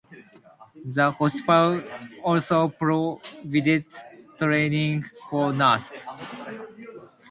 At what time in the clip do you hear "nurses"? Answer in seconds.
5.53-6.07